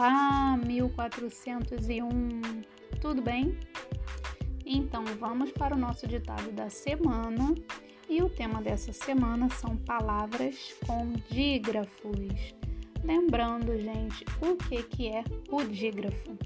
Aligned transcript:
Olá, 0.00 0.56
1401, 0.64 2.08
tudo 3.00 3.20
bem? 3.20 3.58
Então 4.64 5.04
vamos 5.18 5.50
para 5.50 5.74
o 5.74 5.78
nosso 5.78 6.06
ditado 6.06 6.52
da 6.52 6.70
semana 6.70 7.52
e 8.08 8.22
o 8.22 8.30
tema 8.30 8.62
dessa 8.62 8.92
semana 8.92 9.50
são 9.50 9.76
palavras 9.76 10.72
com 10.86 11.14
dígrafos. 11.28 12.54
Lembrando, 13.02 13.76
gente, 13.76 14.24
o 14.40 14.54
que, 14.54 14.84
que 14.84 15.08
é 15.08 15.24
o 15.50 15.64
dígrafo? 15.64 16.38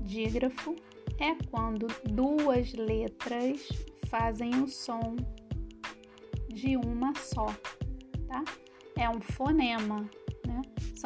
Dígrafo 0.00 0.74
é 1.20 1.36
quando 1.52 1.86
duas 2.02 2.72
letras 2.72 3.68
fazem 4.08 4.60
o 4.60 4.66
som 4.66 5.14
de 6.48 6.76
uma 6.76 7.14
só, 7.14 7.46
tá? 8.26 8.42
É 8.96 9.08
um 9.08 9.20
fonema? 9.20 10.10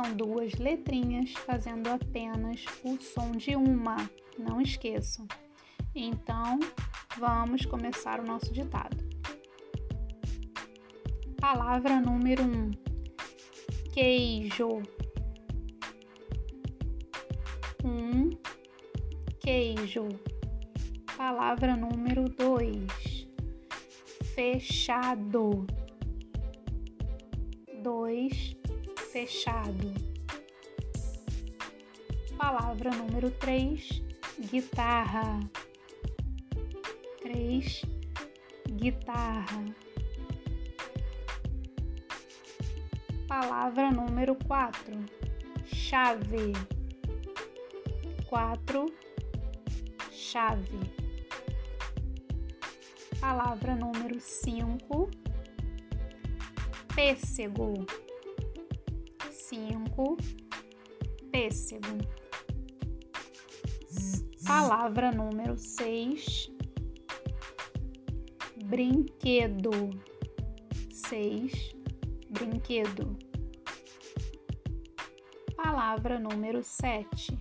São 0.01 0.15
duas 0.15 0.53
letrinhas 0.53 1.33
fazendo 1.45 1.89
apenas 1.89 2.65
o 2.85 2.97
som 2.99 3.33
de 3.33 3.57
uma, 3.57 3.97
não 4.39 4.61
esqueçam. 4.61 5.27
Então, 5.93 6.61
vamos 7.19 7.67
começar 7.67 8.21
o 8.21 8.25
nosso 8.25 8.53
ditado. 8.53 8.97
Palavra 11.41 12.01
número 12.01 12.45
um: 12.45 12.71
queijo. 13.93 14.83
Um 17.85 18.31
queijo. 19.41 20.07
Palavra 21.17 21.77
número 21.77 22.29
dois: 22.29 23.27
fechado. 24.37 25.67
Dois 27.83 28.58
fechado. 29.13 29.95
Palavra 32.37 32.91
número 32.91 33.31
3, 33.31 34.03
guitarra. 34.39 35.41
3, 37.23 37.83
guitarra. 38.69 39.65
Palavra 43.27 43.91
número 43.91 44.37
4, 44.47 44.95
chave. 45.67 46.53
4, 48.29 48.87
chave. 50.13 50.79
Palavra 53.21 53.75
número 53.75 54.21
5, 54.21 55.11
pêssego 56.95 57.87
cinco, 59.49 60.19
pêssego. 61.33 61.97
Palavra 64.47 65.11
número 65.11 65.57
seis, 65.57 66.51
brinquedo. 68.65 69.71
Seis, 70.93 71.75
brinquedo. 72.29 73.17
Palavra 75.57 76.19
número 76.19 76.63
sete, 76.63 77.39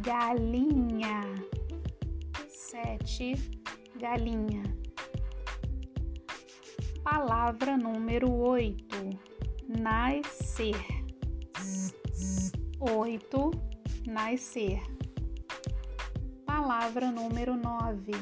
galinha. 0.00 1.22
Sete, 2.48 3.34
galinha. 3.96 4.62
Palavra 7.02 7.76
número 7.76 8.30
oito, 8.32 8.96
nascer. 9.66 10.97
8. 12.80 13.50
Nascer. 14.06 14.80
Palavra 16.46 17.10
número 17.10 17.56
9. 17.56 18.12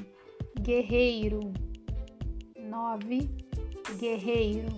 Guerreiro. 0.60 1.52
9. 2.58 3.30
Guerreiro. 3.98 4.68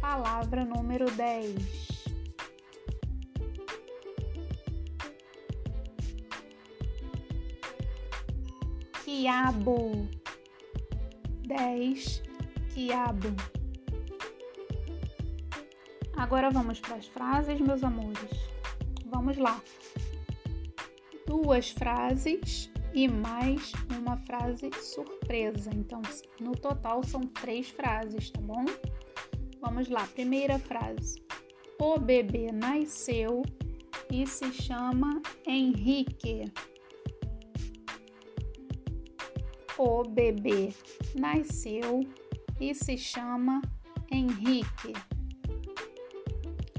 Palavra 0.00 0.64
número 0.64 1.10
10. 1.10 2.02
Quiabo. 9.04 10.08
10. 11.46 12.22
Quiabo. 12.74 13.61
Agora 16.16 16.50
vamos 16.50 16.80
para 16.80 16.96
as 16.96 17.06
frases, 17.06 17.60
meus 17.60 17.82
amores. 17.82 18.30
Vamos 19.06 19.36
lá. 19.36 19.60
Duas 21.26 21.70
frases 21.70 22.70
e 22.94 23.08
mais 23.08 23.72
uma 23.98 24.16
frase 24.18 24.70
surpresa. 24.80 25.70
Então, 25.74 26.02
no 26.40 26.52
total 26.52 27.02
são 27.02 27.22
três 27.22 27.70
frases, 27.70 28.30
tá 28.30 28.40
bom? 28.40 28.64
Vamos 29.60 29.88
lá. 29.88 30.06
Primeira 30.08 30.58
frase: 30.58 31.22
O 31.78 31.98
bebê 31.98 32.52
nasceu 32.52 33.42
e 34.10 34.26
se 34.26 34.52
chama 34.52 35.22
Henrique. 35.46 36.52
O 39.78 40.02
bebê 40.02 40.72
nasceu 41.14 42.00
e 42.60 42.74
se 42.74 42.96
chama 42.98 43.62
Henrique. 44.10 44.92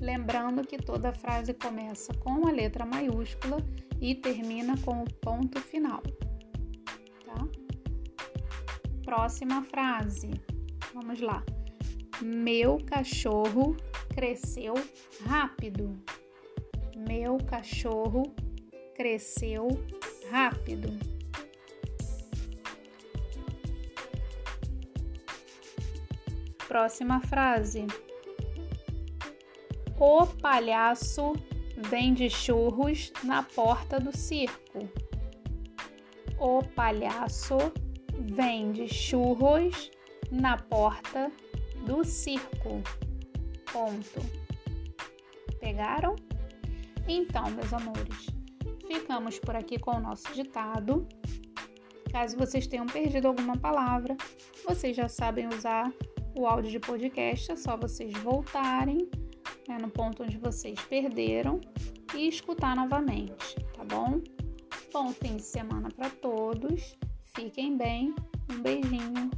Lembrando 0.04 0.68
que 0.68 0.78
toda 0.78 1.14
frase 1.14 1.54
começa 1.54 2.14
com 2.16 2.46
a 2.46 2.52
letra 2.52 2.86
maiúscula 2.86 3.56
e 4.02 4.14
termina 4.14 4.76
com 4.80 5.02
o 5.02 5.14
ponto 5.22 5.62
final. 5.62 6.04
Tá? 7.26 7.48
Próxima 9.06 9.64
frase. 9.64 10.32
Vamos 10.94 11.22
lá. 11.22 11.42
Meu 12.22 12.80
cachorro 12.86 13.78
cresceu 14.14 14.74
rápido. 15.26 15.98
Meu 17.08 17.38
cachorro 17.38 18.24
cresceu 18.94 19.70
rápido. 20.30 20.90
Próxima 26.68 27.22
frase. 27.22 27.88
O 30.00 30.26
palhaço 30.26 31.34
vende 31.78 32.30
churros 32.30 33.12
na 33.24 33.44
porta 33.44 34.00
do 34.00 34.16
circo. 34.16 34.90
O 36.40 36.64
palhaço 36.76 37.58
vende 38.20 38.88
churros 38.88 39.92
na 40.32 40.58
porta 40.58 41.32
do 41.86 42.04
circo. 42.04 42.82
Ponto. 43.72 44.22
Pegaram? 45.60 46.16
Então, 47.08 47.50
meus 47.52 47.72
amores, 47.74 48.28
ficamos 48.88 49.40
por 49.40 49.56
aqui 49.56 49.78
com 49.78 49.92
o 49.92 50.00
nosso 50.00 50.34
ditado. 50.34 51.08
Caso 52.12 52.38
vocês 52.38 52.68
tenham 52.68 52.86
perdido 52.86 53.28
alguma 53.28 53.58
palavra, 53.58 54.16
vocês 54.66 54.96
já 54.96 55.08
sabem 55.08 55.48
usar 55.48 55.92
o 56.36 56.46
áudio 56.46 56.72
de 56.72 56.80
podcast, 56.80 57.52
é 57.52 57.56
só 57.56 57.76
vocês 57.76 58.14
voltarem 58.20 59.10
né, 59.68 59.78
no 59.80 59.90
ponto 59.90 60.24
onde 60.24 60.38
vocês 60.38 60.80
perderam 60.82 61.60
e 62.16 62.28
escutar 62.28 62.76
novamente, 62.76 63.56
tá 63.76 63.84
bom? 63.84 64.22
Bom 64.92 65.12
fim 65.12 65.38
de 65.38 65.44
semana 65.44 65.90
para 65.90 66.10
todos, 66.10 66.96
fiquem 67.36 67.76
bem, 67.76 68.14
um 68.52 68.62
beijinho 68.62 69.32